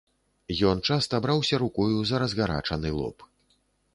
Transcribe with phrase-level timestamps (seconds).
[0.69, 3.17] Ён часта браўся рукою за разгарачаны лоб.